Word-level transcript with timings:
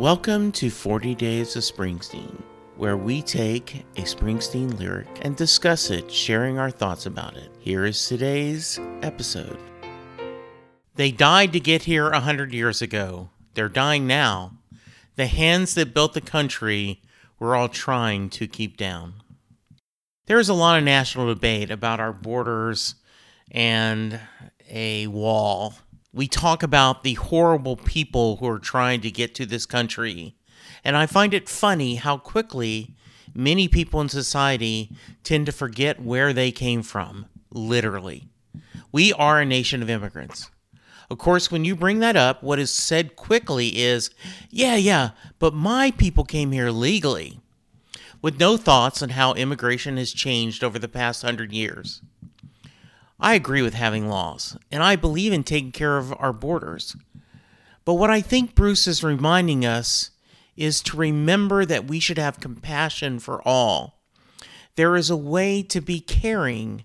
Welcome 0.00 0.52
to 0.52 0.70
40 0.70 1.14
Days 1.14 1.56
of 1.56 1.62
Springsteen, 1.62 2.40
where 2.78 2.96
we 2.96 3.20
take 3.20 3.84
a 3.96 4.00
Springsteen 4.00 4.78
lyric 4.78 5.06
and 5.20 5.36
discuss 5.36 5.90
it, 5.90 6.10
sharing 6.10 6.58
our 6.58 6.70
thoughts 6.70 7.04
about 7.04 7.36
it. 7.36 7.50
Here 7.58 7.84
is 7.84 8.08
today's 8.08 8.80
episode. 9.02 9.58
They 10.94 11.10
died 11.10 11.52
to 11.52 11.60
get 11.60 11.82
here 11.82 12.08
a 12.08 12.20
hundred 12.20 12.54
years 12.54 12.80
ago. 12.80 13.28
They're 13.52 13.68
dying 13.68 14.06
now. 14.06 14.52
The 15.16 15.26
hands 15.26 15.74
that 15.74 15.92
built 15.92 16.14
the 16.14 16.22
country 16.22 17.02
we're 17.38 17.54
all 17.54 17.68
trying 17.68 18.30
to 18.30 18.48
keep 18.48 18.78
down. 18.78 19.16
There 20.24 20.38
is 20.38 20.48
a 20.48 20.54
lot 20.54 20.78
of 20.78 20.84
national 20.84 21.26
debate 21.26 21.70
about 21.70 22.00
our 22.00 22.14
borders 22.14 22.94
and 23.50 24.18
a 24.66 25.08
wall 25.08 25.74
we 26.12 26.26
talk 26.26 26.62
about 26.62 27.02
the 27.02 27.14
horrible 27.14 27.76
people 27.76 28.36
who 28.36 28.48
are 28.48 28.58
trying 28.58 29.00
to 29.02 29.10
get 29.10 29.34
to 29.36 29.46
this 29.46 29.66
country. 29.66 30.34
And 30.82 30.96
I 30.96 31.06
find 31.06 31.32
it 31.32 31.48
funny 31.48 31.96
how 31.96 32.18
quickly 32.18 32.94
many 33.34 33.68
people 33.68 34.00
in 34.00 34.08
society 34.08 34.90
tend 35.22 35.46
to 35.46 35.52
forget 35.52 36.02
where 36.02 36.32
they 36.32 36.50
came 36.50 36.82
from, 36.82 37.26
literally. 37.50 38.28
We 38.92 39.12
are 39.12 39.40
a 39.40 39.46
nation 39.46 39.82
of 39.82 39.90
immigrants. 39.90 40.50
Of 41.10 41.18
course, 41.18 41.50
when 41.50 41.64
you 41.64 41.74
bring 41.74 41.98
that 42.00 42.16
up, 42.16 42.42
what 42.42 42.58
is 42.58 42.70
said 42.70 43.16
quickly 43.16 43.78
is, 43.78 44.10
yeah, 44.48 44.76
yeah, 44.76 45.10
but 45.38 45.54
my 45.54 45.90
people 45.92 46.24
came 46.24 46.52
here 46.52 46.70
legally, 46.70 47.40
with 48.22 48.38
no 48.38 48.56
thoughts 48.56 49.02
on 49.02 49.10
how 49.10 49.34
immigration 49.34 49.96
has 49.96 50.12
changed 50.12 50.62
over 50.62 50.78
the 50.78 50.88
past 50.88 51.22
hundred 51.22 51.52
years. 51.52 52.02
I 53.20 53.34
agree 53.34 53.60
with 53.60 53.74
having 53.74 54.08
laws, 54.08 54.56
and 54.70 54.82
I 54.82 54.96
believe 54.96 55.32
in 55.32 55.44
taking 55.44 55.72
care 55.72 55.98
of 55.98 56.14
our 56.18 56.32
borders. 56.32 56.96
But 57.84 57.94
what 57.94 58.10
I 58.10 58.20
think 58.20 58.54
Bruce 58.54 58.86
is 58.86 59.04
reminding 59.04 59.66
us 59.66 60.10
is 60.56 60.80
to 60.82 60.96
remember 60.96 61.64
that 61.66 61.86
we 61.86 62.00
should 62.00 62.18
have 62.18 62.40
compassion 62.40 63.18
for 63.18 63.46
all. 63.46 64.00
There 64.76 64.96
is 64.96 65.10
a 65.10 65.16
way 65.16 65.62
to 65.64 65.80
be 65.80 66.00
caring 66.00 66.84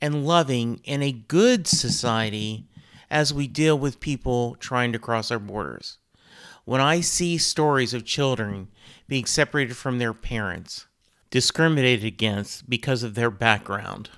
and 0.00 0.26
loving 0.26 0.80
in 0.84 1.02
a 1.02 1.12
good 1.12 1.66
society 1.66 2.66
as 3.10 3.34
we 3.34 3.46
deal 3.46 3.78
with 3.78 4.00
people 4.00 4.56
trying 4.60 4.92
to 4.92 4.98
cross 4.98 5.30
our 5.30 5.38
borders. 5.38 5.98
When 6.64 6.80
I 6.80 7.00
see 7.00 7.38
stories 7.38 7.94
of 7.94 8.04
children 8.04 8.68
being 9.06 9.24
separated 9.26 9.76
from 9.76 9.98
their 9.98 10.12
parents, 10.12 10.86
discriminated 11.30 12.04
against 12.04 12.68
because 12.68 13.02
of 13.02 13.14
their 13.14 13.30
background, 13.30 14.10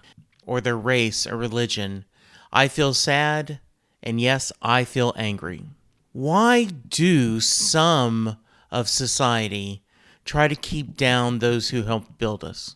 or 0.50 0.60
their 0.60 0.76
race 0.76 1.28
or 1.28 1.36
religion. 1.36 2.04
I 2.52 2.66
feel 2.66 2.92
sad, 2.92 3.60
and 4.02 4.20
yes, 4.20 4.50
I 4.60 4.82
feel 4.82 5.14
angry. 5.16 5.62
Why 6.10 6.64
do 6.64 7.38
some 7.38 8.36
of 8.68 8.88
society 8.88 9.84
try 10.24 10.48
to 10.48 10.56
keep 10.56 10.96
down 10.96 11.38
those 11.38 11.68
who 11.68 11.84
helped 11.84 12.18
build 12.18 12.42
us? 12.42 12.74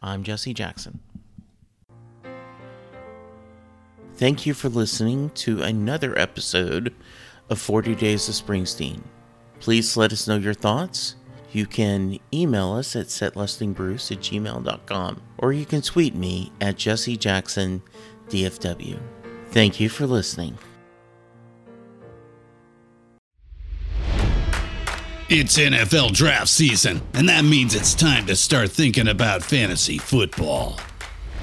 I'm 0.00 0.22
Jesse 0.22 0.52
Jackson. 0.52 1.00
Thank 4.16 4.44
you 4.44 4.52
for 4.52 4.68
listening 4.68 5.30
to 5.36 5.62
another 5.62 6.18
episode 6.18 6.94
of 7.48 7.58
40 7.58 7.94
Days 7.94 8.28
of 8.28 8.34
Springsteen. 8.34 9.00
Please 9.58 9.96
let 9.96 10.12
us 10.12 10.28
know 10.28 10.36
your 10.36 10.52
thoughts 10.52 11.16
you 11.52 11.66
can 11.66 12.18
email 12.32 12.72
us 12.72 12.94
at 12.96 13.06
setlustingbruce 13.06 14.12
at 14.12 14.18
gmail.com 14.18 15.22
or 15.38 15.52
you 15.52 15.64
can 15.64 15.82
tweet 15.82 16.14
me 16.14 16.52
at 16.60 16.76
Jesse 16.76 17.16
Jackson 17.16 17.82
DFW. 18.28 18.98
Thank 19.50 19.80
you 19.80 19.88
for 19.88 20.06
listening. 20.06 20.58
It's 25.30 25.58
NFL 25.58 26.12
draft 26.12 26.48
season, 26.48 27.02
and 27.12 27.28
that 27.28 27.44
means 27.44 27.74
it's 27.74 27.94
time 27.94 28.24
to 28.26 28.34
start 28.34 28.70
thinking 28.70 29.08
about 29.08 29.42
fantasy 29.42 29.98
football. 29.98 30.80